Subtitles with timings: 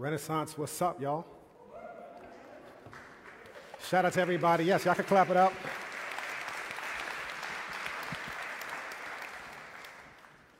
[0.00, 1.26] Renaissance, what's up, y'all?
[3.86, 4.64] Shout out to everybody.
[4.64, 5.52] Yes, y'all can clap it up.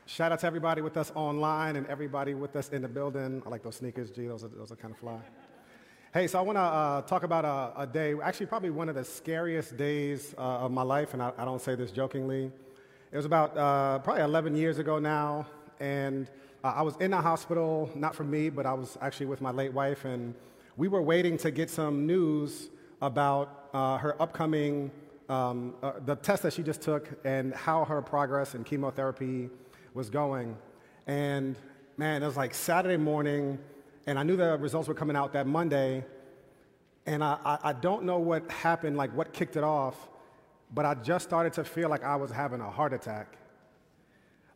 [0.05, 3.41] Shout out to everybody with us online and everybody with us in the building.
[3.43, 4.27] I like those sneakers, G.
[4.27, 5.19] Those are, those are kind of fly.
[6.13, 8.95] Hey, so I want to uh, talk about a, a, day, actually, probably one of
[8.95, 12.51] the scariest days uh, of my life, and I, I, don't say this jokingly.
[13.11, 15.47] It was about uh, probably 11 years ago now,
[15.79, 16.29] and
[16.63, 19.51] uh, I was in a hospital, not for me, but I was actually with my
[19.51, 20.35] late wife, and
[20.77, 22.69] we were waiting to get some news
[23.01, 24.91] about uh, her upcoming,
[25.27, 29.49] um, uh, the test that she just took, and how her progress in chemotherapy
[29.93, 30.55] was going.
[31.07, 31.55] And
[31.97, 33.57] man, it was like Saturday morning,
[34.05, 36.05] and I knew the results were coming out that Monday.
[37.07, 40.07] And I, I, I, don't know what happened, like what kicked it off,
[40.71, 43.37] but I just started to feel like I was having a heart attack.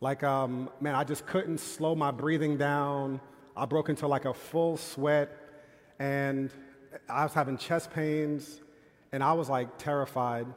[0.02, 3.22] Like, um, man, I just couldn't slow my breathing down.
[3.56, 5.36] I broke into like a full sweat,
[6.00, 6.52] and
[7.10, 8.62] I was having chest pains,
[9.12, 10.48] and I was like terrified.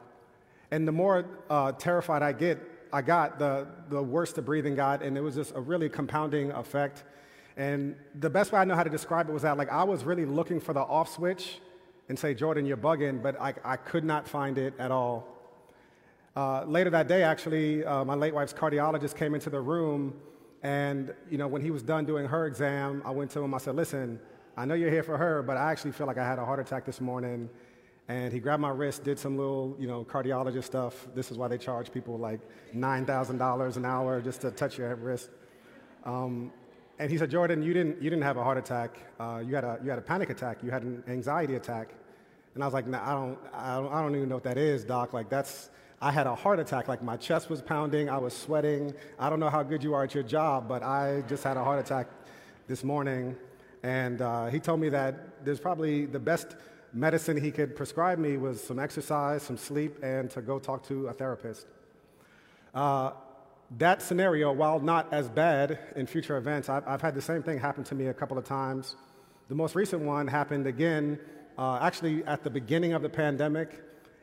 [0.71, 2.59] And the more uh, terrified I get,
[2.93, 6.51] I got, the, the worse the breathing got, and it was just a really compounding
[6.53, 7.05] effect.
[7.57, 10.05] And the best way I know how to describe it was that like I was
[10.05, 11.61] really looking for the off switch
[12.09, 15.38] and say, Jordan, you're bugging, but I, I could not find it at all.
[16.39, 20.15] Uh, later that day, actually, uh, my late wife's cardiologist came into the room,
[20.63, 23.53] and you know, when he was done doing her exam, I went to him.
[23.55, 24.21] I said, "Listen,
[24.57, 26.61] I know you're here for her, but I actually feel like I had a heart
[26.61, 27.51] attack this morning."
[28.07, 31.09] And he grabbed my wrist, did some little, you know, cardiologist stuff.
[31.13, 32.41] This is why they charge people like
[32.73, 35.31] $9,000 an hour just to touch your wrist.
[36.05, 36.53] Um,
[37.01, 38.97] and he said, Jordan, you didn't, you didn't have a heart attack.
[39.21, 40.63] Uh, you, had a, you had a panic attack.
[40.63, 41.93] You had an anxiety attack.
[42.55, 44.57] And I was like, nah, I, don't, I, don't, I don't even know what that
[44.57, 45.13] is, doc.
[45.13, 45.69] Like, that's,
[46.01, 46.87] I had a heart attack.
[46.87, 48.09] Like, my chest was pounding.
[48.09, 48.95] I was sweating.
[49.19, 51.65] I don't know how good you are at your job, but I just had a
[51.65, 52.07] heart attack
[52.69, 53.37] this morning.
[53.83, 56.55] And uh, he told me that there's probably the best
[56.93, 61.09] medicine he could prescribe me was some exercise, some sleep, and to go talk to
[61.09, 61.67] a therapist.
[62.75, 63.11] Uh,
[63.79, 67.59] that scenario, while not as bad in future events, I've, I've, had the same thing
[67.59, 68.97] happen to me a couple of times.
[69.49, 71.19] The most recent one happened again,
[71.59, 73.83] uh, actually at the beginning of the pandemic,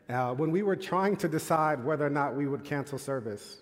[0.09, 3.61] uh, when we were trying to decide whether or not we would cancel service.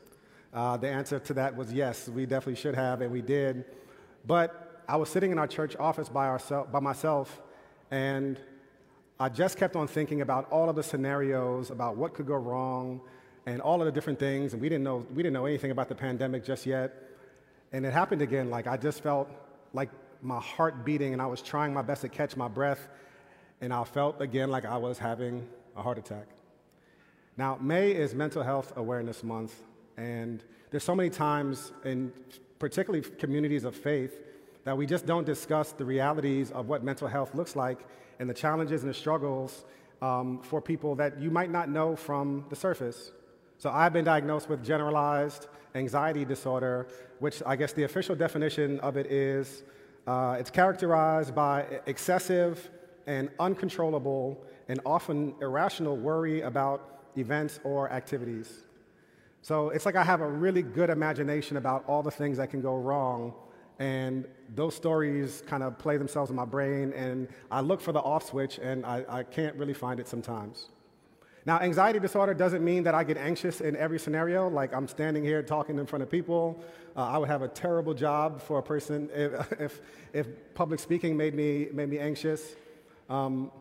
[0.53, 3.65] Uh, the answer to that was yes, we definitely should have, and we did.
[4.27, 6.37] But I was sitting in our church office by,
[6.71, 7.41] by myself,
[7.91, 8.39] and
[9.19, 13.01] I just kept on thinking about all of the scenarios, about what could go wrong,
[13.45, 14.53] and all of the different things.
[14.53, 16.93] And we didn't know, we didn't know anything about the pandemic just yet.
[17.71, 18.49] And it happened again.
[18.49, 19.29] Like I just felt
[19.73, 19.89] like
[20.21, 22.87] my heart beating, and I was trying my best to catch my breath.
[23.61, 26.27] And I felt again like I was having a heart attack.
[27.37, 29.63] Now, May is Mental Health Awareness Month,
[29.97, 32.11] and there's so many times in
[32.59, 34.21] particularly communities of faith
[34.63, 37.79] that we just don't discuss the realities of what mental health looks like
[38.19, 39.65] and the challenges and the struggles
[40.01, 43.11] um, for people that you might not know from the surface.
[43.57, 46.87] So I've been diagnosed with generalized anxiety disorder,
[47.19, 49.63] which I guess the official definition of it is
[50.05, 52.69] uh, it's characterized by excessive
[53.07, 58.65] and uncontrollable and often irrational worry about events or activities.
[59.43, 62.59] So it's like I have a really good imagination about all the things that can
[62.59, 63.35] go wrong
[63.77, 64.25] and
[64.55, 68.25] those stories kind of play themselves in my brain, and I look for the off
[68.25, 70.69] switch, and I, I can't really find it sometimes.
[71.45, 74.47] Now, anxiety disorder doesn't mean that I get anxious in every scenario.
[74.49, 76.63] Like I'm standing here talking in front of people.
[76.95, 79.81] Uh, I would have a terrible job for a person if, if,
[80.13, 82.55] if public speaking made me, made me anxious.
[83.09, 83.51] Um,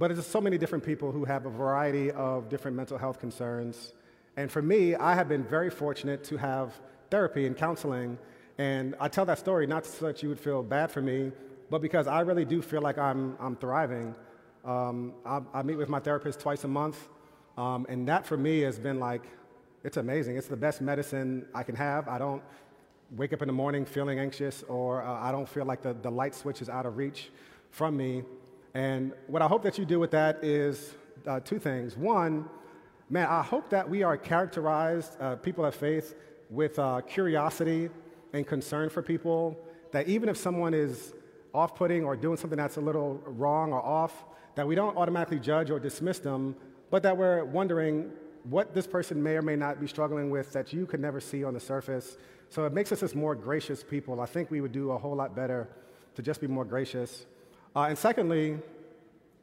[0.00, 3.92] but there's so many different people who have a variety of different mental health concerns.
[4.36, 6.74] And for me, I have been very fortunate to have
[7.10, 8.18] therapy and counseling
[8.60, 11.32] and I tell that story not so that you would feel bad for me,
[11.70, 14.14] but because I really do feel like I'm, I'm thriving.
[14.66, 17.08] Um, I, I, meet with my therapist twice a month,
[17.56, 19.22] um, and that for me has been like,
[19.82, 20.36] it's amazing.
[20.36, 22.06] It's the best medicine I can have.
[22.06, 22.42] I don't
[23.12, 26.10] wake up in the morning feeling anxious, or uh, I don't feel like the, the
[26.10, 27.30] light switch is out of reach
[27.70, 28.24] from me.
[28.74, 30.94] And what I hope that you do with that is
[31.26, 31.96] uh, two things.
[31.96, 32.48] One,
[33.08, 36.14] man, I hope that we are characterized, uh, people of faith,
[36.50, 37.90] with uh, curiosity
[38.32, 39.58] and concern for people
[39.92, 41.14] that even if someone is
[41.52, 44.24] off putting or doing something that's a little wrong or off,
[44.54, 46.54] that we don't automatically judge or dismiss them,
[46.90, 48.10] but that we're wondering
[48.44, 51.44] what this person may or may not be struggling with that you could never see
[51.44, 52.16] on the surface.
[52.48, 54.20] So it makes us as more gracious people.
[54.20, 55.68] I think we would do a whole lot better
[56.14, 57.26] to just be more gracious.
[57.74, 58.58] Uh, and secondly,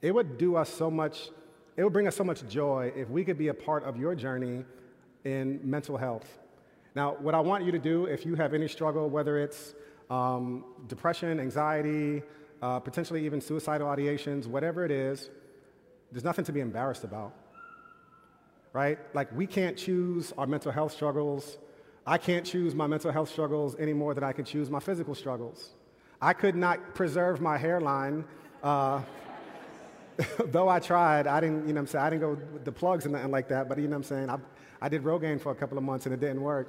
[0.02, 1.30] it would do us so much,
[1.78, 4.16] it would bring us so much joy if we could be a part of your
[4.16, 4.66] journey
[5.24, 6.40] in mental health.
[6.96, 9.76] Now, what I want you to do, if you have any struggle, whether it's
[10.10, 12.24] um, depression, anxiety,
[12.62, 15.30] uh, potentially even suicidal ideations, whatever it is,
[16.12, 17.34] there's nothing to be embarrassed about.
[18.74, 19.00] Right?
[19.14, 21.58] Like, we can't choose our mental health struggles.
[22.06, 25.16] I can't choose my mental health struggles any more than I can choose my physical
[25.16, 25.77] struggles.
[26.22, 28.26] I could not preserve my hairline.
[28.64, 29.02] Uh,
[30.46, 33.06] though I tried, I didn't, you know I'm saying, I didn't go with the plugs
[33.06, 34.38] and nothing like that, but you know I'm saying, I,
[34.82, 36.68] I did Rogaine for a couple of months and it didn't work.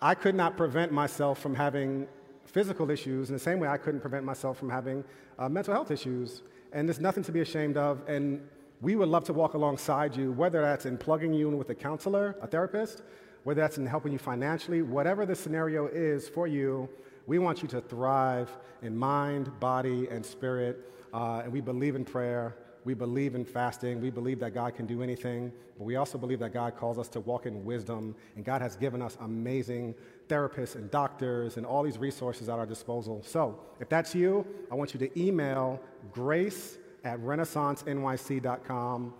[0.00, 2.06] I could not prevent myself from having
[2.44, 5.04] physical issues in the same way I couldn't prevent myself from having
[5.38, 6.42] uh, mental health issues.
[6.72, 8.08] And there's nothing to be ashamed of.
[8.08, 8.46] And
[8.80, 11.74] we would love to walk alongside you, whether that's in plugging you in with a
[11.74, 13.02] counselor, a therapist,
[13.44, 16.88] whether that's in helping you financially, whatever the scenario is for you,
[17.26, 18.50] we want you to thrive
[18.82, 20.92] in mind, body, and spirit.
[21.12, 22.56] Uh, and we believe in prayer.
[22.84, 24.00] We believe in fasting.
[24.00, 27.08] We believe that God can do anything, but we also believe that God calls us
[27.10, 28.16] to walk in wisdom.
[28.34, 29.94] And God has given us amazing
[30.28, 33.22] therapists and doctors and all these resources at our disposal.
[33.24, 35.80] So if that's you, I want you to email
[36.12, 39.14] grace at renaissancenyc.com.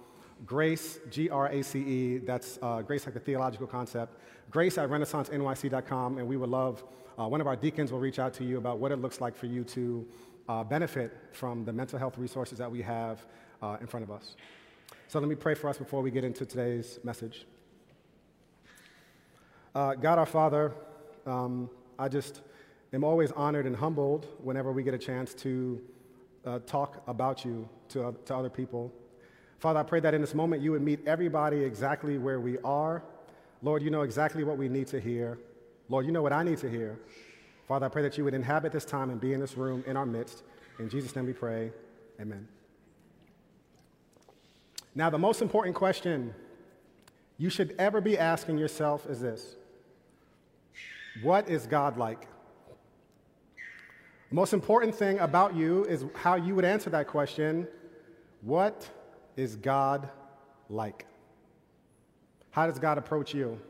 [0.44, 4.18] Grace, G R A C E, that's uh, grace like a theological concept.
[4.50, 6.82] Grace at renaissancenyc.com, and we would love,
[7.18, 9.36] uh, one of our deacons will reach out to you about what it looks like
[9.36, 10.06] for you to
[10.48, 13.24] uh, benefit from the mental health resources that we have
[13.62, 14.36] uh, in front of us.
[15.08, 17.46] So let me pray for us before we get into today's message.
[19.74, 20.72] Uh, God our Father,
[21.26, 22.40] um, I just
[22.92, 25.80] am always honored and humbled whenever we get a chance to
[26.44, 28.92] uh, talk about you to, to other people.
[29.58, 33.02] Father, I pray that in this moment you would meet everybody exactly where we are.
[33.62, 35.38] Lord, you know exactly what we need to hear.
[35.92, 36.98] Lord, you know what I need to hear.
[37.68, 39.94] Father, I pray that you would inhabit this time and be in this room in
[39.94, 40.42] our midst.
[40.78, 41.70] In Jesus' name we pray.
[42.18, 42.48] Amen.
[44.94, 46.32] Now, the most important question
[47.36, 49.56] you should ever be asking yourself is this
[51.20, 52.26] What is God like?
[54.30, 57.68] The most important thing about you is how you would answer that question
[58.40, 58.88] What
[59.36, 60.08] is God
[60.70, 61.04] like?
[62.50, 63.60] How does God approach you?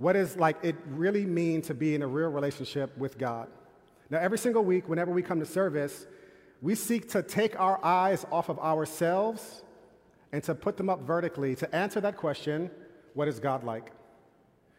[0.00, 3.48] What does like it really mean to be in a real relationship with God?
[4.08, 6.06] Now, every single week, whenever we come to service,
[6.62, 9.62] we seek to take our eyes off of ourselves
[10.32, 12.70] and to put them up vertically to answer that question
[13.12, 13.92] what is God like?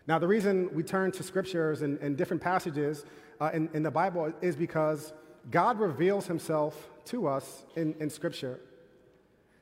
[0.08, 3.06] Now, the reason we turn to scriptures and, and different passages
[3.40, 5.14] uh, in, in, the Bible is because
[5.52, 8.60] God reveals himself to us in, in scripture.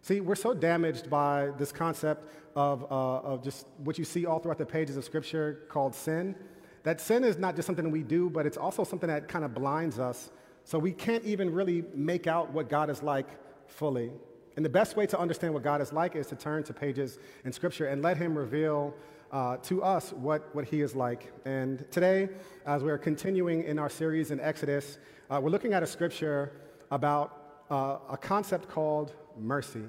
[0.02, 4.40] See, we're so damaged by this concept of, uh, of just what you see all
[4.40, 6.36] throughout the pages of scripture called sin.
[6.84, 9.54] That sin is not just something we do, but it's also something that kind of
[9.54, 10.32] blinds us.
[10.64, 13.28] So we can't even really make out what God is like
[13.68, 14.12] fully.
[14.56, 17.18] And the best way to understand what God is like is to turn to pages
[17.46, 18.94] in Scripture and let Him reveal
[19.32, 21.32] uh, to us what, what He is like.
[21.46, 22.30] And today,
[22.66, 24.98] as we're continuing in our series in Exodus,
[25.30, 26.52] uh, we're looking at a scripture
[26.92, 29.84] about uh, a concept called mercy.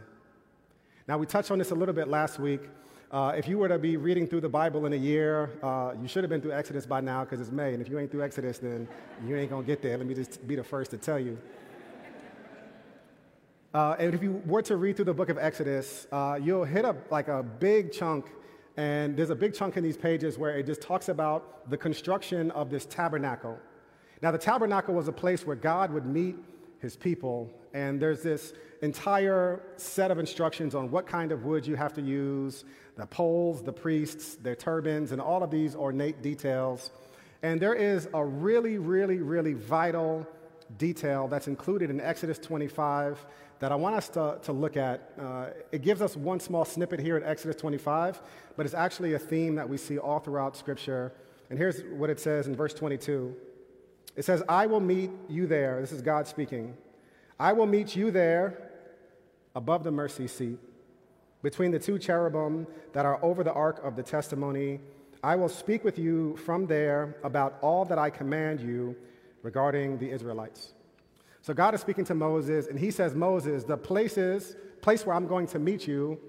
[1.09, 2.63] Now, we touched on this a little bit last week.
[3.11, 6.07] Uh, if you were to be reading through the Bible in a year, uh, you
[6.07, 7.75] should have been through Exodus by now because it's May.
[7.75, 8.87] And if you ain't through Exodus, then
[9.27, 9.99] you ain't going to get there.
[9.99, 11.37] Let me just be the first to tell you.
[13.73, 16.85] Uh, and if you were to read through the book of Exodus, uh, you'll hit
[16.85, 18.27] up like a big chunk,
[18.77, 22.51] and there's a big chunk in these pages where it just talks about the construction
[22.53, 23.59] of this tabernacle.
[24.23, 26.37] Now, the tabernacle was a place where God would meet
[26.81, 31.77] his people, and there's this entire set of instructions on what kind of wood you
[31.77, 32.65] have to use,
[32.97, 36.91] the poles, the priests, their turbans, and all of these ornate details.
[37.43, 40.27] And there is a really, really, really vital
[40.79, 43.25] detail that's included in Exodus 25
[43.59, 45.13] that I want us to, to look at.
[45.21, 48.21] Uh, it gives us one small snippet here in Exodus 25,
[48.57, 51.13] but it's actually a theme that we see all throughout Scripture.
[51.51, 53.35] And here's what it says in verse 22
[54.17, 55.81] it says, I will meet you there.
[55.81, 56.77] This is God speaking.
[57.41, 58.71] I will meet you there
[59.57, 60.59] above the mercy seat,
[61.43, 64.79] between the two cherubim that are over the ark of the testimony.
[65.25, 68.95] I will speak with you from there about all that I command you
[69.43, 70.75] regarding the Israelites.
[71.41, 75.27] So God is speaking to Moses, and he says, Moses, the places, place where I'm
[75.27, 76.21] going to meet you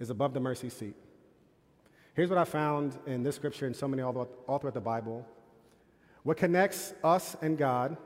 [0.00, 0.96] is above the mercy seat.
[2.14, 4.28] Here's what I found in this scripture and so many all,
[4.58, 5.24] throughout the Bible.
[6.24, 7.96] What connects us and God,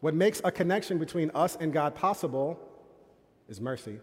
[0.00, 2.58] what makes a connection between us and God possible,
[3.48, 3.98] is mercy.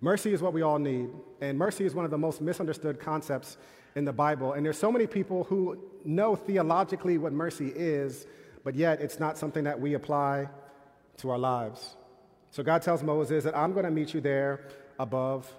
[0.00, 1.08] Mercy is what we all need,
[1.40, 3.56] and mercy is one of the most misunderstood concepts
[3.94, 4.52] in the Bible.
[4.52, 8.26] And there's so many people who know theologically what mercy is,
[8.62, 10.48] but yet it's not something that we apply
[11.18, 11.96] to our lives.
[12.50, 15.50] So God tells Moses that I'm going to meet you there above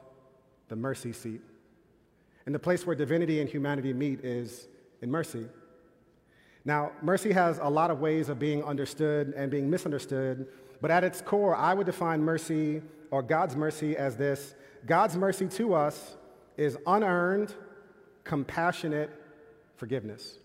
[0.69, 1.41] the mercy seat.
[2.45, 4.67] And the place where divinity and humanity meet is
[5.01, 5.45] in mercy.
[6.67, 10.47] Now, mercy has a lot of ways of being understood and being misunderstood,
[10.81, 14.53] but at its core, I would define mercy or God's mercy as this
[14.85, 16.17] God's mercy to us
[16.57, 17.55] is unearned,
[18.25, 19.09] compassionate
[19.77, 20.39] forgiveness.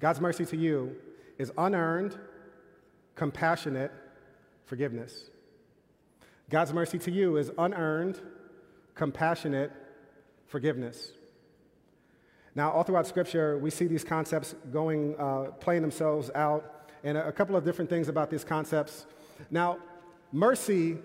[0.00, 0.96] God's mercy to you
[1.36, 2.16] is unearned,
[3.14, 3.92] compassionate
[4.64, 5.28] forgiveness.
[6.48, 8.18] God's mercy to you is unearned,
[8.94, 9.72] compassionate
[10.46, 11.12] forgiveness.
[12.54, 17.28] Now, all throughout Scripture, we see these concepts going, uh, playing themselves out, and a,
[17.28, 19.06] a couple of different things about these concepts.
[19.50, 19.78] Now,
[20.32, 20.98] mercy,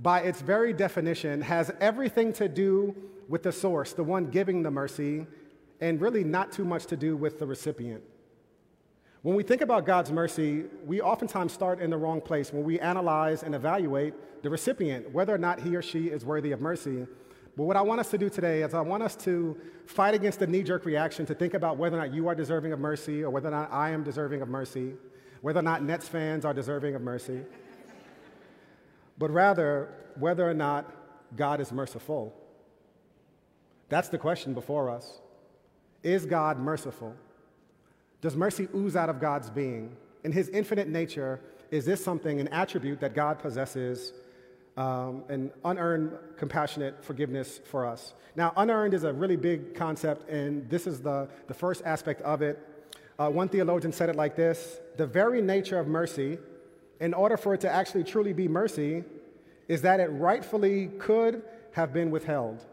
[0.00, 2.94] by its very definition, has everything to do
[3.28, 5.26] with the source, the one giving the mercy,
[5.80, 8.02] and really not too much to do with the recipient.
[9.22, 12.78] When we think about God's mercy, we oftentimes start in the wrong place when we
[12.78, 17.06] analyze and evaluate the recipient, whether or not he or she is worthy of mercy.
[17.56, 19.56] But what I want us to do today is I want us to
[19.86, 22.72] fight against the knee jerk reaction to think about whether or not you are deserving
[22.72, 24.94] of mercy or whether or not I am deserving of mercy,
[25.40, 27.42] whether or not Nets fans are deserving of mercy,
[29.18, 30.92] but rather whether or not
[31.36, 32.34] God is merciful.
[33.88, 35.20] That's the question before us.
[36.02, 37.14] Is God merciful?
[38.20, 39.96] Does mercy ooze out of God's being?
[40.24, 44.12] In his infinite nature, is this something, an attribute that God possesses
[44.76, 48.14] um, and unearned compassionate forgiveness for us.
[48.36, 52.42] Now, unearned is a really big concept, and this is the, the first aspect of
[52.42, 52.58] it.
[53.18, 56.38] Uh, one theologian said it like this The very nature of mercy,
[57.00, 59.04] in order for it to actually truly be mercy,
[59.68, 62.64] is that it rightfully could have been withheld.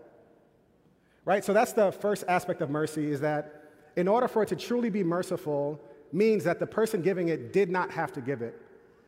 [1.23, 1.45] Right?
[1.45, 3.63] So that's the first aspect of mercy, is that
[3.95, 5.79] in order for it to truly be merciful,
[6.11, 8.59] means that the person giving it did not have to give it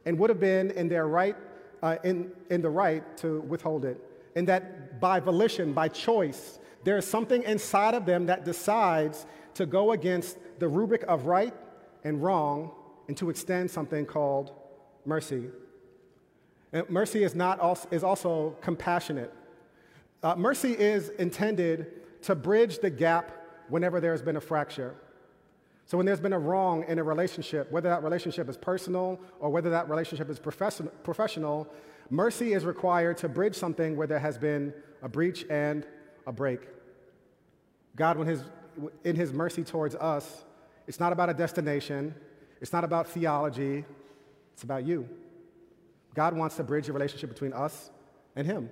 [0.06, 1.36] and would have been in their right
[1.84, 4.00] uh, in, in the right to withhold it.
[4.36, 9.66] And that by volition, by choice, there is something inside of them that decides to
[9.66, 11.54] go against the rubric of right
[12.04, 12.72] and wrong
[13.08, 14.54] and to extend something called
[15.06, 15.50] mercy.
[16.72, 19.34] And mercy is, not also, is also compassionate.
[20.24, 23.32] Uh, mercy is intended to bridge the gap
[23.68, 24.96] whenever there's been a fracture.
[25.86, 29.50] So, when there's been a wrong in a relationship, whether that relationship is personal or
[29.50, 31.68] whether that relationship is professional,
[32.10, 35.86] mercy is required to bridge something where there has been a breach and
[36.26, 36.62] a break.
[37.96, 38.44] God, when his,
[39.04, 40.46] in His mercy towards us,
[40.88, 42.16] it's not about a destination,
[42.62, 43.86] it's not about theology,
[44.54, 45.08] it's about you.
[46.14, 47.90] God wants to bridge the relationship between us
[48.36, 48.70] and Him.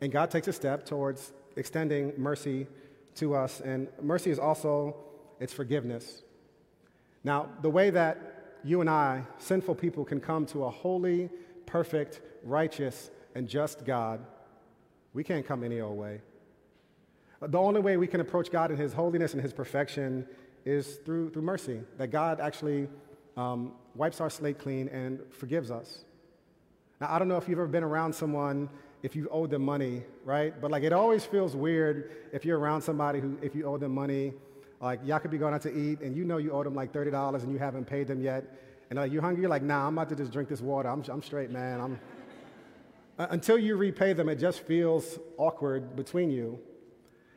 [0.00, 2.66] And God takes a step towards extending mercy
[3.16, 3.60] to us.
[3.60, 4.96] And mercy is also
[5.40, 6.22] its forgiveness.
[7.24, 11.30] Now, the way that you and I, sinful people, can come to a holy,
[11.66, 14.24] perfect, righteous, and just God,
[15.14, 16.20] we can't come any old way.
[17.40, 20.26] The only way we can approach God in His holiness and His perfection
[20.64, 22.88] is through, through mercy, that God actually
[23.36, 26.04] um, wipes our slate clean and forgives us.
[27.00, 28.68] Now, I don't know if you've ever been around someone
[29.02, 30.58] if you owe them money, right?
[30.60, 33.92] But like it always feels weird if you're around somebody who, if you owe them
[33.92, 34.34] money
[34.82, 36.92] like, y'all could be going out to eat, and you know you owe them like
[36.92, 38.44] $30 and you haven't paid them yet.
[38.90, 39.42] And like, you're hungry?
[39.42, 40.88] You're like, nah, I'm about to just drink this water.
[40.88, 41.80] I'm, I'm straight, man.
[41.80, 42.00] I'm...
[43.18, 46.58] Uh, until you repay them, it just feels awkward between you.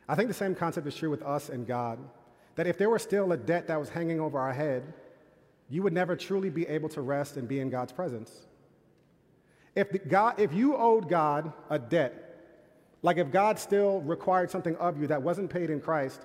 [0.08, 1.98] I think the same concept is true with us and God.
[2.56, 4.92] That if there were still a debt that was hanging over our head,
[5.68, 8.46] you would never truly be able to rest and be in God's presence.
[9.76, 12.22] If, God, if you owed God a debt,
[13.02, 16.22] like if God still required something of you that wasn't paid in Christ,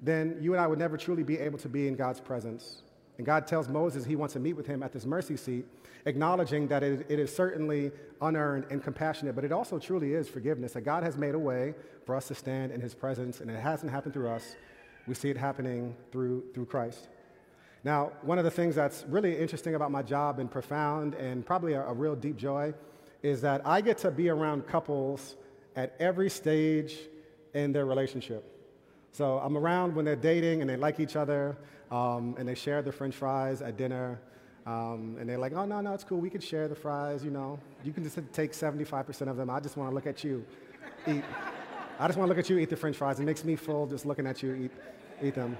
[0.00, 2.82] then you and I would never truly be able to be in God's presence.
[3.16, 5.66] And God tells Moses he wants to meet with him at this mercy seat,
[6.04, 10.72] acknowledging that it, it is certainly unearned and compassionate, but it also truly is forgiveness,
[10.72, 11.74] that God has made a way
[12.04, 14.56] for us to stand in his presence, and it hasn't happened through us.
[15.06, 17.08] We see it happening through, through Christ.
[17.84, 21.74] Now, one of the things that's really interesting about my job and profound and probably
[21.74, 22.72] a, a real deep joy
[23.22, 25.36] is that I get to be around couples
[25.76, 26.96] at every stage
[27.52, 28.53] in their relationship.
[29.14, 31.56] So I'm around when they're dating and they like each other
[31.92, 34.18] um, and they share the french fries at dinner.
[34.66, 36.18] Um, and they're like, oh, no, no, it's cool.
[36.18, 37.60] We can share the fries, you know.
[37.84, 39.50] You can just take 75% of them.
[39.50, 40.44] I just want to look at you
[41.06, 41.22] eat.
[42.00, 43.20] I just want to look at you eat the french fries.
[43.20, 44.72] It makes me full just looking at you eat,
[45.22, 45.56] eat them.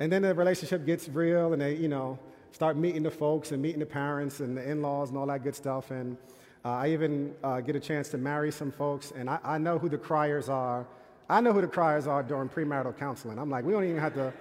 [0.00, 2.18] And then the relationship gets real and they, you know,
[2.50, 5.54] start meeting the folks and meeting the parents and the in-laws and all that good
[5.54, 5.92] stuff.
[5.92, 6.16] And
[6.64, 9.12] uh, I even uh, get a chance to marry some folks.
[9.12, 10.84] And I, I know who the criers are
[11.28, 13.38] I know who the criers are during premarital counseling.
[13.38, 14.32] I'm like, we don't even have to,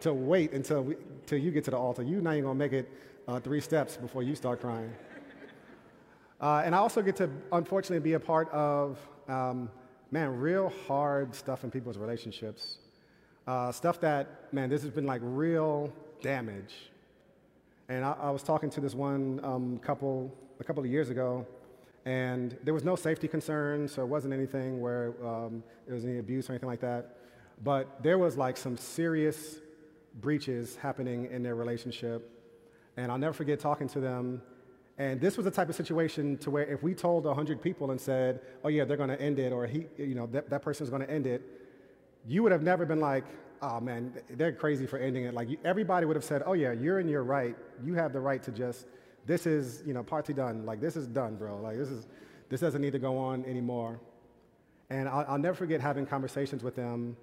[0.00, 2.02] to wait until, we, until you get to the altar.
[2.02, 2.90] You're not even going to make it
[3.28, 4.92] uh, three steps before you start crying.
[6.40, 9.70] Uh, and I also get to, unfortunately, be a part of, um,
[10.10, 12.78] man, real hard stuff in people's relationships.
[13.46, 15.92] Uh, stuff that, man, this has been like real
[16.22, 16.90] damage.
[17.88, 21.46] And I, I was talking to this one um, couple a couple of years ago,
[22.04, 26.18] and there was no safety concerns, so it wasn't anything where um, there was any
[26.18, 27.16] abuse or anything like that.
[27.62, 29.58] But there was like some serious
[30.20, 32.30] breaches happening in their relationship.
[32.96, 34.42] And I'll never forget talking to them.
[34.98, 38.00] And this was the type of situation to where if we told 100 people and
[38.00, 40.90] said, oh yeah, they're going to end it, or he, you know, that, that person's
[40.90, 41.42] going to end it,
[42.26, 43.24] you would have never been like,
[43.62, 45.34] oh man, they're crazy for ending it.
[45.34, 47.56] Like everybody would have said, oh yeah, you're in your right.
[47.82, 48.86] You have the right to just,
[49.26, 50.64] this is, you know, party done.
[50.64, 51.60] Like this is done, bro.
[51.60, 52.06] Like this is,
[52.48, 54.00] this doesn't need to go on anymore.
[54.88, 57.16] And I'll, I'll never forget having conversations with them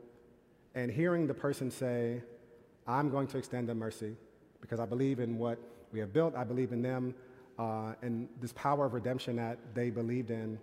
[0.76, 2.22] and hearing the person say,
[2.88, 4.16] I'm going to extend them mercy
[4.62, 5.58] because I believe in what
[5.92, 6.36] we have built.
[6.36, 7.14] I believe in them
[7.60, 10.60] uh, and this power of redemption that they believed in.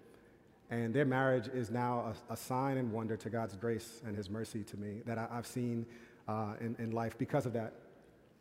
[0.70, 4.30] And their marriage is now a, a sign and wonder to God's grace and His
[4.30, 5.84] mercy to me that I, have seen
[6.26, 7.74] uh, in, in life because of that.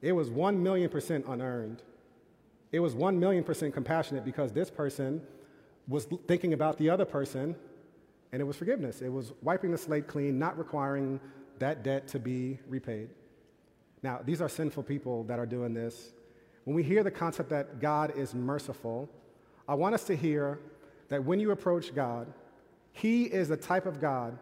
[0.01, 1.81] It was one million percent unearned.
[2.74, 5.22] It was one million percent compassionate because this person
[5.88, 7.56] was thinking about the other person,
[8.32, 9.01] and it was forgiveness.
[9.01, 11.20] It was wiping the slate clean, not requiring
[11.60, 13.10] that debt to be repaid.
[14.01, 16.13] Now, these are sinful people that are doing this.
[16.63, 19.08] When we hear the concept that God is merciful,
[19.68, 20.60] I want us to hear
[21.10, 22.34] that when you approach God,
[22.92, 24.38] He is the type of God,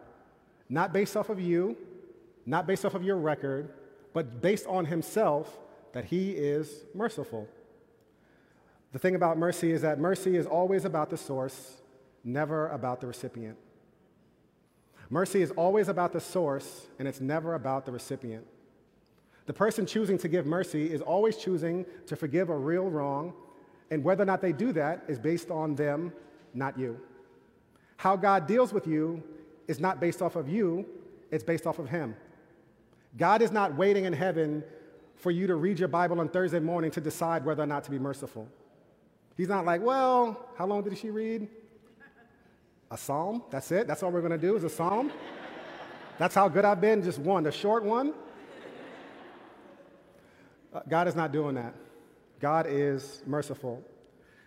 [0.70, 1.76] not based off of you,
[2.46, 3.74] not based off of your record,
[4.14, 5.58] but based on Himself,
[5.92, 7.46] that He is merciful.
[8.92, 11.80] The thing about mercy is that mercy is always about the source,
[12.24, 13.56] never about the recipient.
[15.08, 18.46] Mercy is always about the source, and it's never about the recipient.
[19.46, 23.32] The person choosing to give mercy is always choosing to forgive a real wrong,
[23.90, 26.12] and whether or not they do that is based on them,
[26.54, 27.00] not you.
[27.96, 29.22] How God deals with you
[29.68, 30.86] is not based off of you,
[31.30, 32.14] it's based off of Him.
[33.16, 34.62] God is not waiting in heaven
[35.16, 37.90] for you to read your Bible on Thursday morning to decide whether or not to
[37.90, 38.48] be merciful.
[39.36, 41.48] He's not like, well, how long did she read?
[42.90, 43.42] A psalm?
[43.50, 43.86] That's it?
[43.86, 45.10] That's all we're going to do is a psalm?
[46.18, 48.12] That's how good I've been, just one, a short one?
[50.72, 51.74] Uh, God is not doing that.
[52.40, 53.82] God is merciful.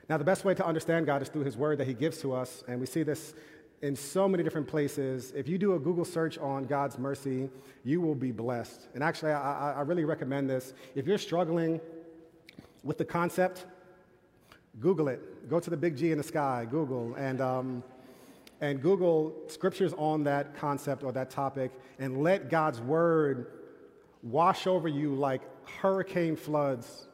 [0.07, 2.33] Now, the best way to understand God is through His Word that He gives to
[2.33, 3.33] us, and we see this
[3.81, 5.33] in so many different places.
[5.35, 7.49] If you do a Google search on God's mercy,
[7.83, 8.87] you will be blessed.
[8.93, 10.73] And actually, I, I really recommend this.
[10.95, 11.81] If you're struggling
[12.83, 13.65] with the concept,
[14.79, 15.49] Google it.
[15.49, 17.83] Go to the big G in the sky, Google, and, um,
[18.61, 23.47] and Google scriptures on that concept or that topic, and let God's Word
[24.23, 25.41] wash over you like
[25.79, 27.07] hurricane floods.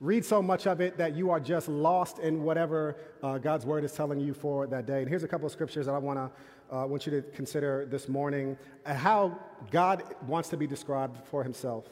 [0.00, 3.82] Read so much of it that you are just lost in whatever uh, God's word
[3.82, 5.00] is telling you for that day.
[5.00, 7.86] And here's a couple of scriptures that I want to uh, want you to consider
[7.88, 9.38] this morning uh, how
[9.70, 11.86] God wants to be described for himself.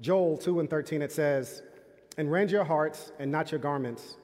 [0.00, 1.62] Joel 2 and 13 it says,
[2.16, 4.16] "And rend your hearts and not your garments.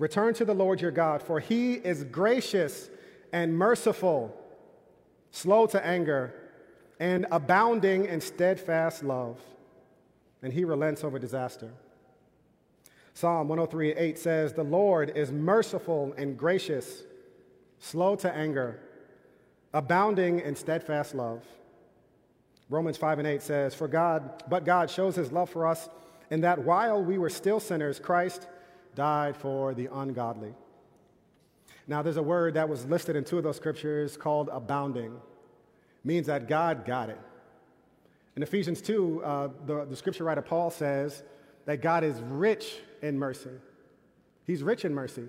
[0.00, 2.90] Return to the Lord your God, for he is gracious
[3.32, 4.36] and merciful,
[5.30, 6.34] slow to anger,
[6.98, 9.38] and abounding in steadfast love."
[10.42, 11.70] and he relents over disaster.
[13.14, 17.02] Psalm 103 8 says, The Lord is merciful and gracious,
[17.78, 18.80] slow to anger,
[19.74, 21.42] abounding in steadfast love.
[22.68, 25.88] Romans 5 and 8 says, For God, but God shows his love for us
[26.30, 28.46] in that while we were still sinners, Christ
[28.94, 30.54] died for the ungodly.
[31.86, 35.12] Now, there's a word that was listed in two of those scriptures called abounding.
[35.12, 37.18] It means that God got it.
[38.36, 41.22] In Ephesians 2, uh, the, the scripture writer Paul says
[41.66, 43.50] that God is rich in mercy.
[44.46, 45.24] He's rich in mercy.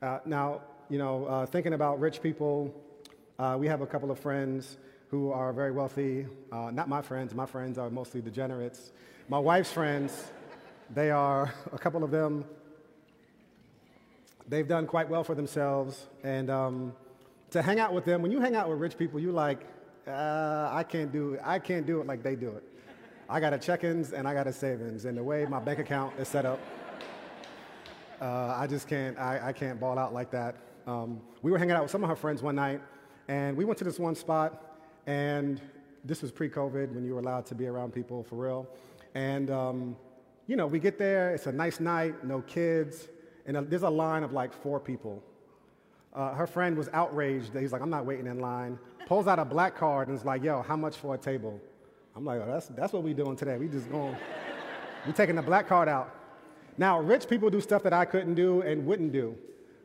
[0.00, 2.74] Uh, now, you know, uh, thinking about rich people,
[3.38, 4.78] uh, we have a couple of friends
[5.10, 6.26] who are very wealthy.
[6.50, 8.92] Uh, not my friends, my friends are mostly degenerates.
[9.28, 10.32] My wife's friends,
[10.94, 12.44] they are, a couple of them,
[14.48, 16.06] they've done quite well for themselves.
[16.22, 16.92] And um,
[17.50, 19.60] to hang out with them, when you hang out with rich people, you're like,
[20.06, 21.40] uh, I can't do it.
[21.44, 22.64] I can't do it like they do it.
[23.28, 26.18] I got a check-ins and I got a savings, and the way my bank account
[26.18, 26.58] is set up,
[28.20, 29.16] uh, I just can't.
[29.18, 30.56] I, I, can't ball out like that.
[30.86, 32.80] Um, we were hanging out with some of her friends one night,
[33.28, 35.60] and we went to this one spot, and
[36.04, 38.66] this was pre-COVID when you were allowed to be around people for real.
[39.14, 39.96] And um,
[40.50, 41.34] you know, we get there.
[41.34, 43.08] It's a nice night, no kids,
[43.46, 45.22] and there's a line of like four people.
[46.12, 47.56] Uh, her friend was outraged.
[47.56, 48.78] He's like, "I'm not waiting in line."
[49.10, 51.60] pulls out a black card and is like, yo, how much for a table?
[52.14, 53.58] I'm like, oh, that's, that's what we doing today.
[53.58, 54.16] We just going,
[55.04, 56.14] we taking the black card out.
[56.78, 59.36] Now, rich people do stuff that I couldn't do and wouldn't do.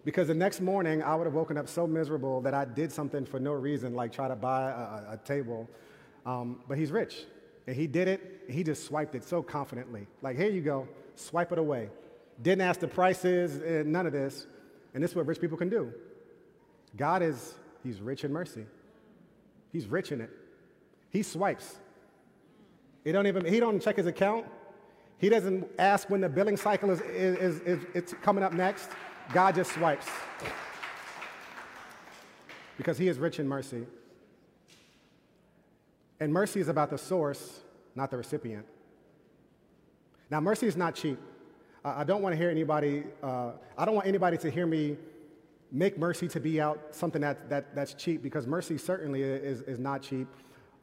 [0.03, 3.25] Because the next morning, I would have woken up so miserable that I did something
[3.25, 5.67] for no reason, like try to buy a, a table.
[6.27, 7.25] Um, but he's rich.
[7.67, 10.07] And he did it, and he just swiped it so confidently.
[10.21, 11.89] Like, here you go, swipe it away.
[12.41, 14.47] Didn't ask the prices, eh, none of this.
[14.93, 15.93] And this is what rich people can do.
[16.95, 18.65] God is, he's rich in mercy.
[19.71, 20.29] He's rich in it.
[21.09, 21.77] He swipes.
[23.03, 24.45] He don't even, he don't check his account.
[25.17, 28.89] He doesn't ask when the billing cycle is, is, is, is it's coming up next.
[29.33, 30.07] God just swipes.
[32.77, 33.85] Because he is rich in mercy.
[36.19, 37.59] And mercy is about the source,
[37.95, 38.65] not the recipient.
[40.29, 41.19] Now, mercy is not cheap.
[41.83, 44.97] I don't want to hear anybody, uh, I don't want anybody to hear me
[45.71, 49.77] make mercy to be out something that, that, that's cheap because mercy certainly is, is
[49.77, 50.27] not cheap.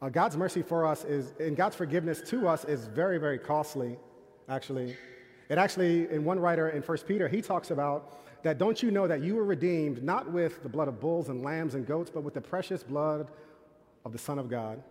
[0.01, 3.97] Uh, God's mercy for us is, and God's forgiveness to us is very, very costly,
[4.47, 4.95] actually.
[5.49, 9.07] It actually, in one writer in 1 Peter, he talks about that don't you know
[9.07, 12.23] that you were redeemed not with the blood of bulls and lambs and goats, but
[12.23, 13.27] with the precious blood
[14.05, 14.81] of the Son of God.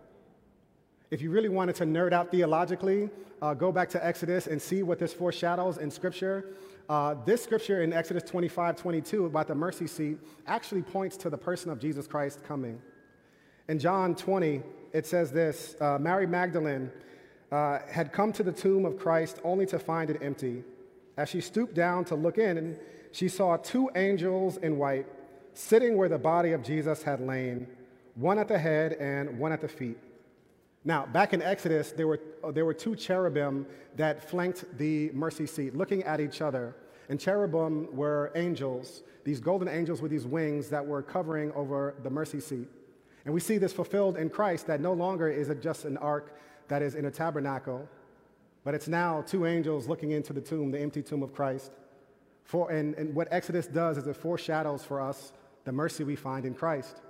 [1.11, 3.09] If you really wanted to nerd out theologically,
[3.41, 6.55] uh, go back to Exodus and see what this foreshadows in Scripture.
[6.89, 11.37] Uh, this scripture in Exodus 25 22 about the mercy seat actually points to the
[11.37, 12.81] person of Jesus Christ coming.
[13.69, 14.61] In John 20,
[14.91, 16.91] it says this uh, Mary Magdalene
[17.51, 20.63] uh, had come to the tomb of Christ only to find it empty.
[21.15, 22.77] As she stooped down to look in,
[23.11, 25.05] she saw two angels in white
[25.53, 27.67] sitting where the body of Jesus had lain,
[28.15, 29.97] one at the head and one at the feet.
[30.85, 32.19] Now, back in Exodus, there were,
[32.51, 33.65] there were two cherubim
[33.95, 36.75] that flanked the mercy seat, looking at each other.
[37.09, 42.09] And cherubim were angels, these golden angels with these wings that were covering over the
[42.09, 42.67] mercy seat.
[43.25, 46.37] And we see this fulfilled in Christ that no longer is it just an ark
[46.67, 47.87] that is in a tabernacle,
[48.63, 51.71] but it's now two angels looking into the tomb, the empty tomb of Christ.
[52.43, 55.31] For, and, and what Exodus does is it foreshadows for us
[55.63, 57.01] the mercy we find in Christ.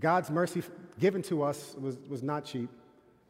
[0.00, 0.62] God's mercy
[0.98, 2.70] given to us was, was not cheap.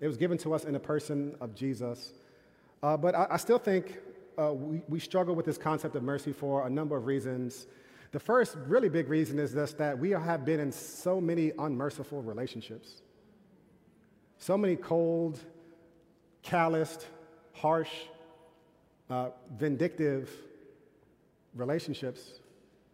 [0.01, 2.13] It was given to us in the person of Jesus.
[2.83, 3.99] Uh, but I, I, still think
[4.39, 7.67] uh, we, we struggle with this concept of mercy for a number of reasons.
[8.13, 12.23] The first really big reason is this that we have been in so many unmerciful
[12.23, 13.03] relationships.
[14.39, 15.39] So many cold,
[16.43, 17.07] calloused,
[17.53, 17.93] harsh,
[19.11, 20.31] uh, vindictive
[21.55, 22.41] relationships.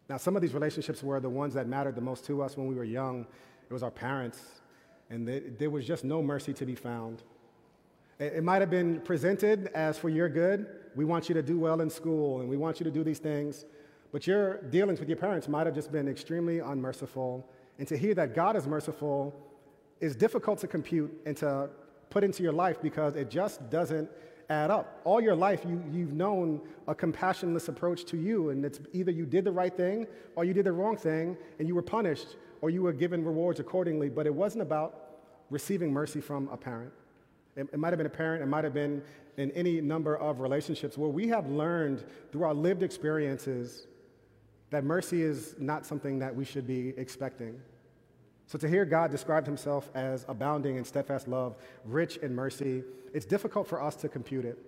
[0.08, 2.66] Now, some of these relationships were the ones that mattered the most to us when
[2.66, 3.26] we were young
[3.68, 4.40] it was our parents,
[5.10, 5.26] and
[5.58, 7.22] there was just no mercy to be found.
[8.18, 10.66] It, might have been presented as for your good.
[10.94, 13.18] We want you to do well in school, and we want you to do these
[13.18, 13.66] things.
[14.10, 17.46] But your dealings with your parents might have just been extremely unmerciful.
[17.78, 19.34] And to hear that God is merciful
[20.00, 21.68] is difficult to compute and to
[22.08, 24.08] put into your life because it just doesn't
[24.48, 25.00] add up.
[25.04, 29.26] All your life, you, you've known a compassionless approach to you, and it's either you
[29.26, 32.70] did the right thing or you did the wrong thing and you were punished or
[32.70, 35.18] you were given rewards accordingly, but it wasn't about
[35.50, 36.92] receiving mercy from a parent.
[37.56, 39.02] It, it might have been a parent, it might have been
[39.36, 43.86] in any number of relationships where we have learned through our lived experiences
[44.70, 47.60] that mercy is not something that we should be expecting.
[48.46, 53.26] So to hear God describe himself as abounding in steadfast love, rich in mercy, it's
[53.26, 54.58] difficult for us to compute it.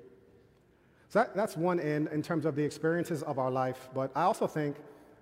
[1.09, 3.89] So that, that's one end in terms of the experiences of our life.
[3.95, 4.77] But I also think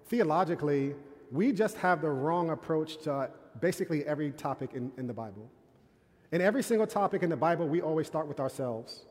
[0.07, 0.95] theologically,
[1.31, 5.51] we just have the wrong approach to basically every topic in, in the Bible.
[6.33, 9.05] In every single topic in the Bible, we always start with ourselves.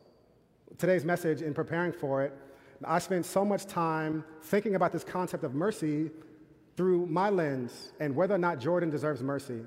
[0.77, 2.33] Today's message, in preparing for it,
[2.83, 6.11] I spent so much time thinking about this concept of mercy
[6.75, 9.61] through my lens and whether or not Jordan deserves mercy.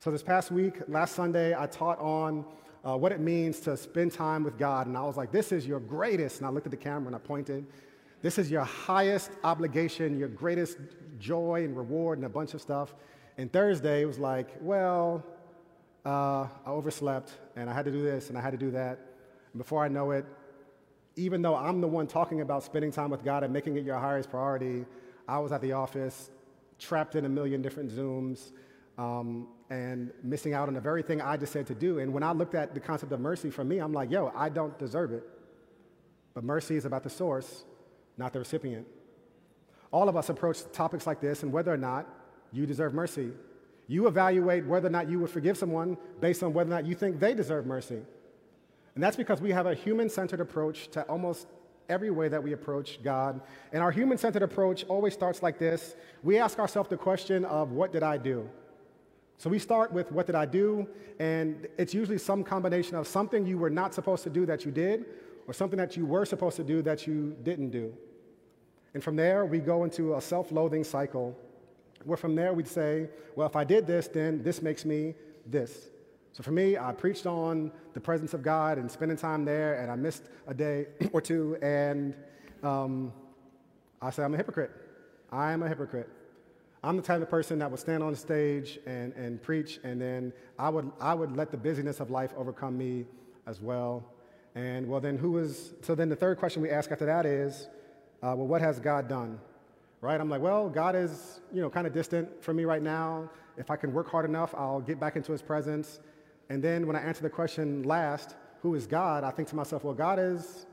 [0.00, 2.44] So, this past week, last Sunday, I taught on
[2.84, 4.86] uh, what it means to spend time with God.
[4.86, 6.38] And I was like, this is your greatest.
[6.38, 7.66] And I looked at the camera and I pointed.
[8.24, 10.78] This is your highest obligation, your greatest
[11.18, 12.94] joy and reward, and a bunch of stuff.
[13.36, 15.22] And Thursday, it was like, well,
[16.06, 18.98] uh, I overslept and I had to do this and I had to do that.
[19.52, 20.24] And before I know it,
[21.16, 23.98] even though I'm the one talking about spending time with God and making it your
[23.98, 24.86] highest priority,
[25.28, 26.30] I was at the office,
[26.78, 28.52] trapped in a million different Zooms,
[28.96, 31.98] um, and missing out on the very thing I just said to do.
[31.98, 34.48] And when I looked at the concept of mercy for me, I'm like, yo, I
[34.48, 35.28] don't deserve it.
[36.32, 37.66] But mercy is about the source
[38.16, 38.86] not the recipient.
[39.90, 42.06] All of us approach topics like this and whether or not
[42.52, 43.32] you deserve mercy.
[43.86, 46.94] You evaluate whether or not you would forgive someone based on whether or not you
[46.94, 48.00] think they deserve mercy.
[48.94, 51.46] And that's because we have a human centered approach to almost
[51.88, 53.40] every way that we approach God.
[53.72, 57.72] And our human centered approach always starts like this we ask ourselves the question of,
[57.72, 58.48] What did I do?
[59.36, 60.88] So we start with, What did I do?
[61.18, 64.70] And it's usually some combination of something you were not supposed to do that you
[64.70, 65.04] did,
[65.46, 67.92] or something that you were supposed to do that you didn't do.
[68.94, 71.36] And from there, we go into a self loathing cycle
[72.04, 75.14] where from there we'd say, well, if I did this, then this makes me
[75.46, 75.88] this.
[76.32, 79.90] So for me, I preached on the presence of God and spending time there, and
[79.90, 82.14] I missed a day or two, and
[82.62, 83.12] um,
[84.02, 84.72] I said, I'm a hypocrite.
[85.30, 86.08] I am a hypocrite.
[86.82, 90.32] I'm the type of person that would stand on stage and, and preach, and then
[90.58, 93.06] I would, I would let the busyness of life overcome me
[93.46, 94.04] as well.
[94.54, 97.68] And well, then who is, so then the third question we ask after that is,
[98.22, 99.38] uh, well, what has God done?
[100.00, 100.20] Right?
[100.20, 103.30] I'm like, well, God is, you know, kind of distant from me right now.
[103.56, 106.00] If I can work hard enough, I'll get back into his presence.
[106.48, 109.24] And then when I answer the question last, who is God?
[109.24, 110.66] I think to myself, well, God is,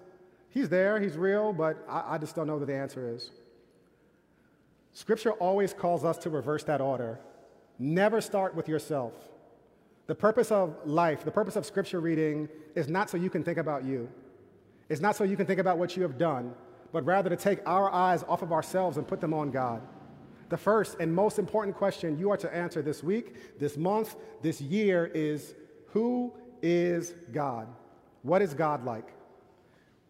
[0.49, 3.31] he's there, he's real, but I, I just don't know what the answer is.
[4.93, 7.19] Scripture always calls us to reverse that order.
[7.79, 9.13] Never start with yourself.
[10.07, 13.57] The purpose of life, the purpose of scripture reading is not so you can think
[13.57, 14.09] about you.
[14.89, 16.53] It's not so you can think about what you have done,
[16.91, 19.81] but rather to take our eyes off of ourselves and put them on God.
[20.49, 24.59] The first and most important question you are to answer this week, this month, this
[24.59, 25.55] year is
[25.87, 27.67] who is God?
[28.23, 29.13] What is God like?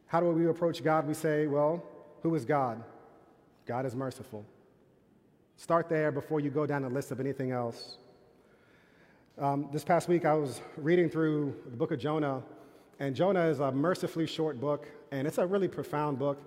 [0.07, 1.07] How do we approach God?
[1.07, 1.83] We say, well,
[2.23, 2.83] who is God?
[3.65, 4.45] God is merciful.
[5.57, 7.97] Start there before you go down the list of anything else.
[9.41, 12.43] Um, this past week, I was reading through the book of Jonah,
[12.99, 16.39] and Jonah is a mercifully short book, and it's a really profound book.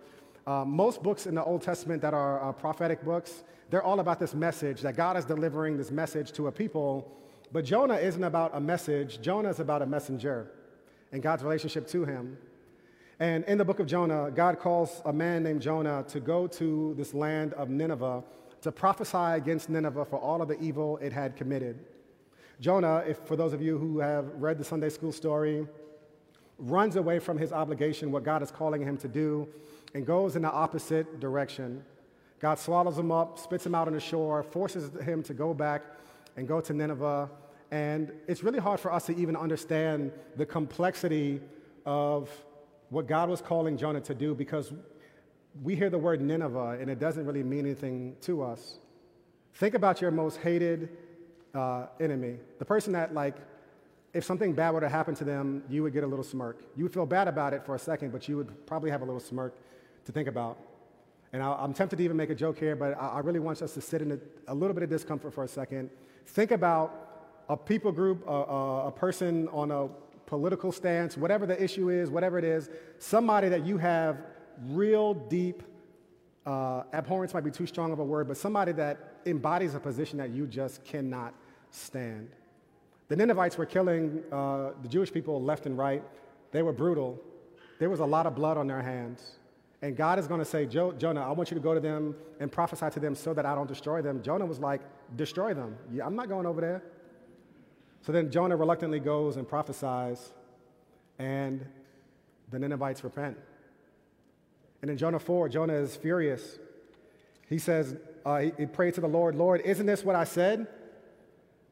[0.47, 4.21] Uh, most books in the Old Testament that are uh, prophetic books, they're all about
[4.21, 7.11] this message that God is delivering this message to a people.
[7.51, 10.53] But Jonah isn't about a message, Jonah is about a messenger
[11.11, 12.39] and God's relationship to him.
[13.19, 16.95] And in the book of Jonah, God calls a man named Jonah to go to
[16.97, 18.23] this land of Nineveh
[18.61, 21.85] to prophesy against Nineveh for all of the evil it had committed.
[22.61, 25.67] Jonah, if for those of you who have read the Sunday school story,
[26.59, 29.49] runs away from his obligation, what God is calling him to do,
[29.95, 31.85] and goes in the opposite direction.
[32.41, 35.83] God swallows him up, spits him out on the shore, forces him to go back
[36.37, 37.31] and go to Nineveh.
[37.71, 41.41] And it's really hard for us to even understand the complexity
[41.87, 42.31] of
[42.91, 44.73] what God was calling Jonah to do because
[45.63, 48.79] we hear the word Nineveh and it doesn't really mean anything to us.
[49.55, 50.89] Think about your most hated
[51.55, 53.37] uh, enemy, the person that, like,
[54.13, 56.63] if something bad were to happen to them, you would get a little smirk.
[56.77, 59.05] You would feel bad about it for a second, but you would probably have a
[59.05, 59.55] little smirk
[60.05, 60.57] to think about.
[61.33, 63.61] And I, am tempted to even make a joke here, but I, I really want
[63.61, 65.91] us to sit in a, a, little bit of discomfort for a second.
[66.27, 69.89] Think about a people group, a, a, a person on a
[70.27, 74.19] political stance, whatever the issue is, whatever it is, somebody that you have
[74.69, 75.65] real deep
[76.47, 80.19] uh, abhorrence might be too strong of a word, but somebody that embodies a position
[80.19, 81.35] that you just cannot
[81.75, 82.29] stand.
[83.09, 86.03] The Ninevites were killing uh, the Jewish people left and right.
[86.53, 87.21] They were brutal.
[87.79, 89.39] There was a lot of blood on their hands.
[89.83, 92.15] And God is going to say, jo- Jonah, I want you to go to them
[92.41, 94.23] and prophesy to them so that I don't destroy them.
[94.23, 94.81] Jonah was like,
[95.17, 95.77] destroy them.
[95.93, 96.83] Yeah, I'm not going over there.
[98.01, 100.33] So then Jonah reluctantly goes and prophesies,
[101.19, 101.65] and
[102.51, 103.37] the Ninevites repent.
[104.81, 106.59] And in Jonah 4, Jonah is furious.
[107.49, 110.67] He says, uh, he, he prayed to the Lord, Lord, isn't this what I said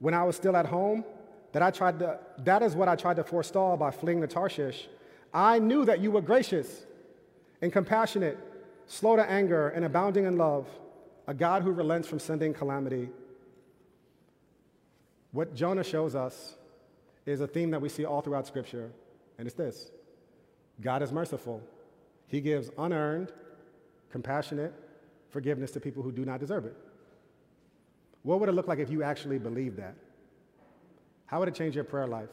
[0.02, 1.04] when I was still at home?
[1.52, 4.88] That I tried to, that is what I tried to forestall by fleeing to Tarshish.
[5.34, 6.86] I knew that you were gracious
[7.60, 8.38] and compassionate,
[8.86, 10.66] slow to anger, and abounding in love,
[11.26, 13.10] a God who relents from sending calamity.
[15.32, 16.56] What Jonah shows us
[17.26, 18.90] is a theme that we see all throughout Scripture,
[19.38, 19.90] and it's this
[20.80, 21.62] God is merciful.
[22.28, 23.30] He gives unearned,
[24.10, 24.72] compassionate
[25.30, 26.76] forgiveness to people who do not deserve it.
[28.22, 29.94] What would it look like if you actually believed that?
[31.26, 32.30] How would it change your prayer life?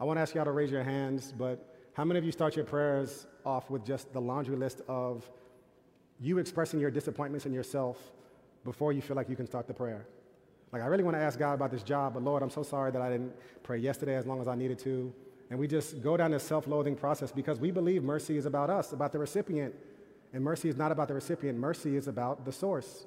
[0.00, 2.56] I want to ask y'all to raise your hands, but how many of you start
[2.56, 5.30] your prayers off with just the laundry list of
[6.20, 7.98] you expressing your disappointments in yourself
[8.64, 10.06] before you feel like you can start the prayer?
[10.72, 12.90] Like, I really want to ask God about this job, but Lord, I'm so sorry
[12.90, 13.32] that I didn't
[13.62, 15.12] pray yesterday as long as I needed to.
[15.50, 18.70] And we just go down this self loathing process because we believe mercy is about
[18.70, 19.72] us, about the recipient.
[20.32, 23.06] And mercy is not about the recipient, mercy is about the source.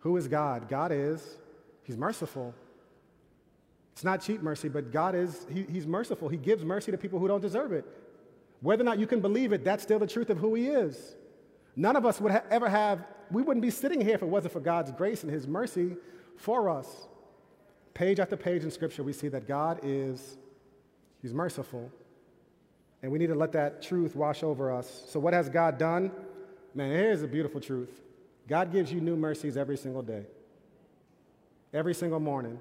[0.00, 0.68] Who is God?
[0.68, 1.38] God is,
[1.82, 2.54] He's merciful.
[3.92, 6.28] It's not cheap mercy, but God is, he, He's merciful.
[6.28, 7.84] He gives mercy to people who don't deserve it.
[8.60, 11.16] Whether or not you can believe it, that's still the truth of who He is.
[11.74, 14.52] None of us would ha- ever have, we wouldn't be sitting here if it wasn't
[14.52, 15.96] for God's grace and His mercy
[16.36, 17.08] for us.
[17.94, 20.36] Page after page in Scripture, we see that God is
[21.20, 21.90] He's merciful.
[23.02, 25.04] And we need to let that truth wash over us.
[25.08, 26.10] So, what has God done?
[26.74, 28.00] Man, here's a beautiful truth
[28.48, 30.24] God gives you new mercies every single day,
[31.74, 32.58] every single morning.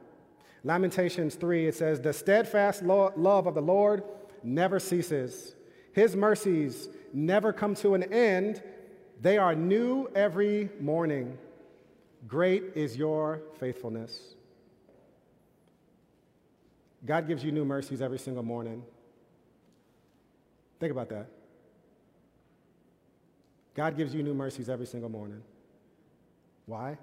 [0.63, 4.03] Lamentations 3, it says, The steadfast lo- love of the Lord
[4.43, 5.55] never ceases,
[5.93, 8.61] His mercies never come to an end.
[9.19, 11.37] They are new every morning.
[12.27, 14.35] Great is your faithfulness.
[17.05, 18.83] God gives you new mercies every single morning.
[20.79, 21.27] Think about that.
[23.73, 25.41] God gives you new mercies every single morning.
[26.67, 26.97] Why?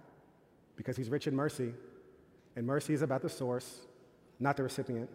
[0.77, 1.75] Because He's rich in mercy.
[2.55, 3.81] And mercy is about the source,
[4.39, 5.11] not the recipient.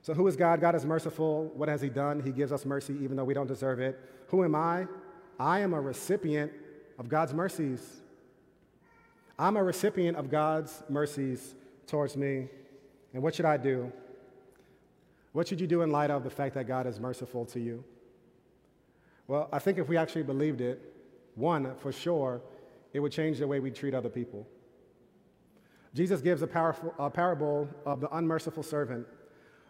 [0.00, 0.60] So, who is God?
[0.60, 1.52] God is merciful.
[1.54, 2.20] What has He done?
[2.20, 4.00] He gives us mercy even though we don't deserve it.
[4.28, 4.86] Who am I?
[5.38, 6.52] I am a recipient
[6.98, 8.02] of God's mercies.
[9.38, 11.54] I'm a recipient of God's mercies
[11.86, 12.48] towards me.
[13.12, 13.92] And what should I do?
[15.32, 17.82] What should you do in light of the fact that God is merciful to you?
[19.26, 20.80] Well, I think if we actually believed it,
[21.34, 22.40] one, for sure,
[22.94, 24.46] it would change the way we treat other people.
[25.94, 29.06] Jesus gives a, powerful, a parable of the unmerciful servant,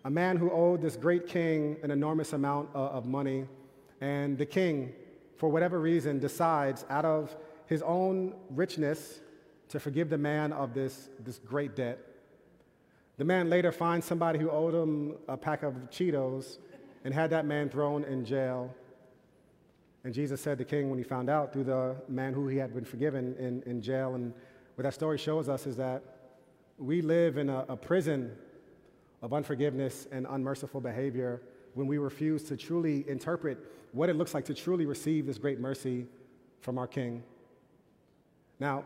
[0.04, 3.46] a man who owed this great king an enormous amount of money,
[4.00, 4.92] and the king,
[5.36, 9.20] for whatever reason, decides out of his own richness
[9.70, 11.98] to forgive the man of this, this great debt.
[13.16, 16.58] The man later finds somebody who owed him a pack of Cheetos
[17.04, 18.74] and had that man thrown in jail.
[20.04, 22.74] And Jesus said the king, when he found out through the man who he had
[22.74, 24.34] been forgiven in, in jail, and
[24.74, 26.02] what that story shows us is that
[26.76, 28.36] we live in a, a prison
[29.22, 31.40] of unforgiveness and unmerciful behavior
[31.72, 33.58] when we refuse to truly interpret
[33.92, 36.06] what it looks like to truly receive this great mercy
[36.60, 37.22] from our King.
[38.60, 38.84] Now,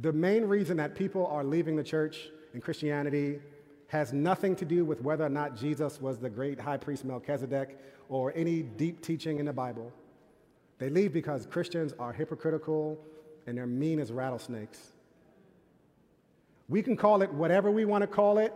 [0.00, 3.38] the main reason that people are leaving the church and Christianity
[3.88, 7.78] has nothing to do with whether or not Jesus was the great high priest Melchizedek
[8.08, 9.92] or any deep teaching in the Bible.
[10.78, 12.98] They leave because Christians are hypocritical
[13.46, 14.78] and they're mean as rattlesnakes.
[16.68, 18.52] We can call it whatever we want to call it.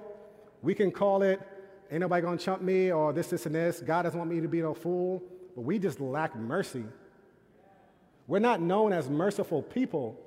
[0.62, 1.40] We can call it,
[1.90, 3.80] ain't nobody gonna chump me, or this, this, and this.
[3.80, 5.22] God doesn't want me to be no fool.
[5.54, 6.84] But we just lack mercy.
[8.26, 10.18] We're not known as merciful people.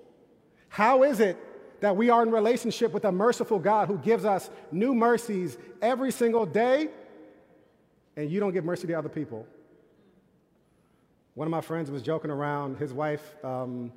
[0.70, 1.38] How is it
[1.82, 6.12] that we are in relationship with a merciful God who gives us new mercies every
[6.12, 6.90] single day,
[8.16, 9.48] and you don't give mercy to other people?
[11.42, 12.78] One of my friends was joking around.
[12.78, 13.92] His wife um,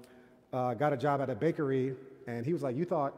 [0.50, 1.94] uh, got a job at a bakery,
[2.26, 3.14] and he was like, You thought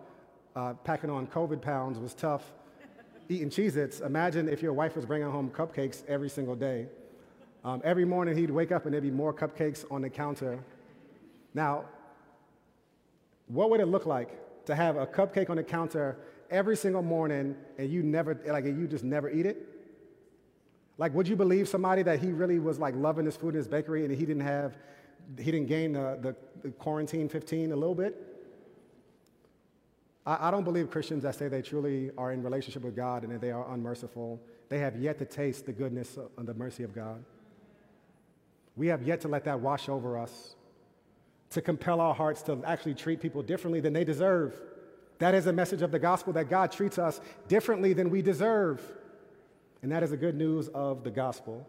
[0.57, 2.43] uh, packing on COVID pounds was tough
[3.29, 4.01] eating Cheez Its.
[4.01, 6.89] Imagine if your wife was bringing home cupcakes every single day.
[7.65, 10.59] Um, every morning he'd wake up and there'd be more cupcakes on the counter.
[11.55, 11.85] Now,
[13.47, 16.19] what would it look like to have a cupcake on the counter
[16.51, 19.76] every single morning and you never, like, you just never eat it?
[20.99, 23.69] Like, would you believe somebody that he really was like loving his food in his
[23.69, 24.77] bakery and he didn't have,
[25.39, 28.17] he didn't gain the, the, the quarantine 15 a little bit?
[30.25, 33.33] I, I don't believe Christians that say they truly are in relationship with God and
[33.33, 34.41] that they are unmerciful.
[34.69, 37.23] They have yet to taste the goodness and the mercy of God.
[38.75, 40.57] We have yet to let that wash over us,
[41.51, 44.55] to compel our hearts to actually treat people differently than they deserve.
[45.19, 48.83] That is a message of the gospel that God treats us differently than we deserve.
[49.87, 51.65] And that is the good news of the gospel.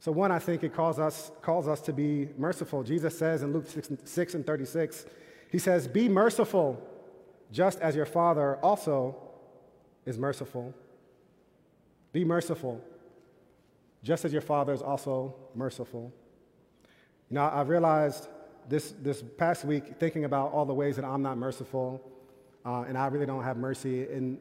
[0.00, 2.82] So, one, I think it calls us, calls us to be merciful.
[2.82, 5.06] Jesus says in Luke 6, 6 and 36,
[5.50, 6.86] He says, Be merciful
[7.50, 9.16] just as your Father also
[10.04, 10.74] is merciful.
[12.12, 12.84] Be merciful,
[14.02, 16.12] just as your Father is also merciful.
[17.30, 18.28] You know, I've realized
[18.68, 22.02] this, this past week, thinking about all the ways that I'm not merciful,
[22.66, 24.38] uh, and I really don't have mercy, and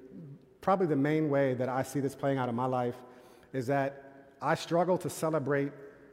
[0.63, 2.95] probably the main way that I see this playing out in my life
[3.51, 4.03] is that
[4.41, 5.71] I struggle to celebrate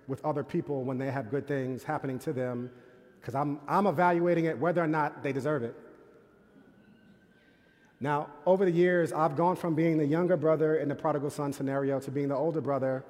[0.09, 2.71] with other people when they have good things happening to them
[3.21, 5.75] because I'm, I'm evaluating it whether or not they deserve it.
[8.01, 11.53] Now, over the years, I've gone from being the younger brother in the prodigal son
[11.53, 13.05] scenario to being the older brother.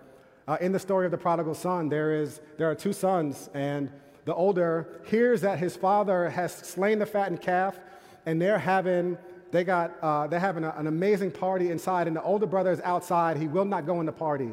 [0.49, 3.91] Uh, in the story of the prodigal son, there, is, there are two sons, and
[4.25, 7.79] the older hears that his father has slain the fattened calf,
[8.27, 9.17] and they're having,
[9.53, 12.81] they got, uh, they're having a, an amazing party inside, and the older brother is
[12.81, 13.37] outside.
[13.37, 14.53] He will not go in the party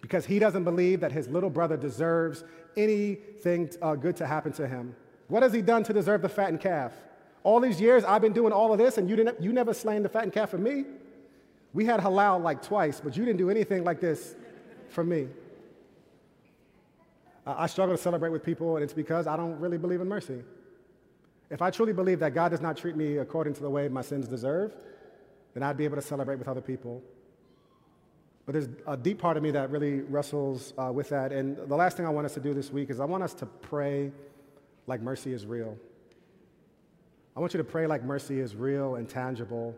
[0.00, 2.44] because he doesn't believe that his little brother deserves
[2.76, 4.94] anything uh, good to happen to him.
[5.28, 6.92] What has he done to deserve the fattened calf?
[7.42, 10.02] All these years I've been doing all of this, and you, didn't, you never slain
[10.02, 10.84] the fattened calf for me.
[11.72, 14.34] We had halal like twice, but you didn't do anything like this
[14.88, 15.28] for me.
[17.46, 20.42] I struggle to celebrate with people, and it's because I don't really believe in mercy.
[21.50, 24.02] If I truly believe that God does not treat me according to the way my
[24.02, 24.74] sins deserve,
[25.54, 27.02] then I'd be able to celebrate with other people.
[28.44, 31.32] But there's a deep part of me that really wrestles uh, with that.
[31.32, 33.34] And the last thing I want us to do this week is I want us
[33.34, 34.12] to pray
[34.86, 35.76] like mercy is real.
[37.36, 39.74] I want you to pray like mercy is real and tangible.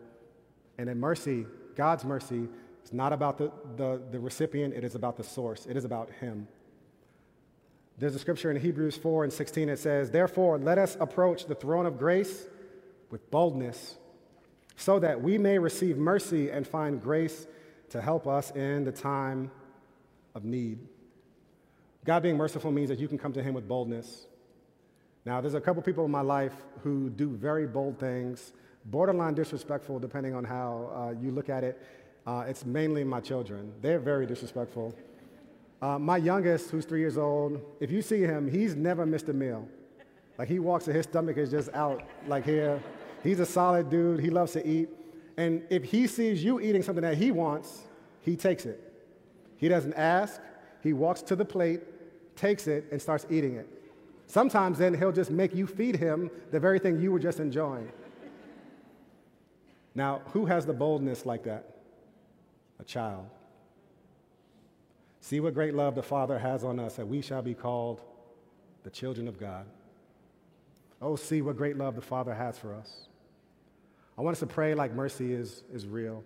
[0.77, 1.45] And in mercy,
[1.75, 2.47] God's mercy,
[2.83, 6.09] is not about the, the, the recipient, it is about the source, it is about
[6.19, 6.47] Him.
[7.99, 11.55] There's a scripture in Hebrews 4 and 16 that says, Therefore, let us approach the
[11.55, 12.45] throne of grace
[13.11, 13.97] with boldness,
[14.77, 17.45] so that we may receive mercy and find grace
[17.89, 19.51] to help us in the time
[20.33, 20.79] of need.
[22.05, 24.27] God being merciful means that you can come to Him with boldness.
[25.25, 28.53] Now, there's a couple people in my life who do very bold things,
[28.85, 31.85] borderline disrespectful, depending on how uh, you look at it.
[32.25, 33.73] Uh, it's mainly my children.
[33.81, 34.95] They're very disrespectful.
[35.81, 39.33] Uh, my youngest, who's three years old, if you see him, he's never missed a
[39.33, 39.67] meal.
[40.37, 42.81] Like he walks and his stomach is just out, like here.
[43.23, 44.19] He's a solid dude.
[44.19, 44.89] He loves to eat.
[45.37, 47.83] And if he sees you eating something that he wants,
[48.21, 48.81] he takes it.
[49.57, 50.41] He doesn't ask.
[50.81, 51.81] He walks to the plate,
[52.35, 53.67] takes it, and starts eating it.
[54.27, 57.91] Sometimes then he'll just make you feed him the very thing you were just enjoying.
[59.95, 61.65] Now, who has the boldness like that?
[62.79, 63.25] A child.
[65.21, 68.01] See what great love the Father has on us that we shall be called
[68.83, 69.65] the children of God.
[71.01, 73.07] Oh, see what great love the Father has for us.
[74.17, 76.23] I want us to pray like mercy is, is real,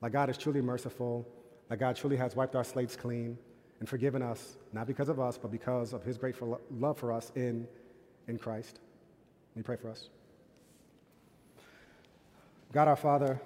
[0.00, 1.26] like God is truly merciful,
[1.70, 3.38] like God truly has wiped our slates clean
[3.78, 6.34] and forgiven us, not because of us, but because of his great
[6.70, 7.66] love for us in,
[8.28, 8.80] in Christ.
[9.54, 10.08] Let me pray for us.
[12.72, 13.40] God our Father,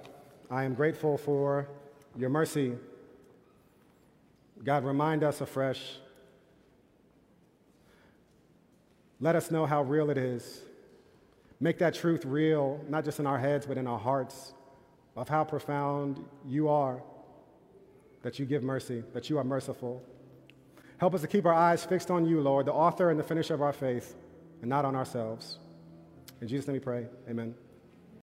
[0.51, 1.69] I am grateful for
[2.17, 2.75] your mercy.
[4.65, 5.99] God, remind us afresh.
[9.21, 10.63] Let us know how real it is.
[11.61, 14.53] Make that truth real, not just in our heads, but in our hearts,
[15.17, 17.03] of how profound you are,
[18.23, 20.03] that you give mercy, that you are merciful.
[20.99, 23.55] Help us to keep our eyes fixed on you, Lord, the author and the finisher
[23.55, 24.15] of our faith,
[24.61, 25.59] and not on ourselves.
[26.41, 27.07] In Jesus' name we pray.
[27.29, 27.55] Amen.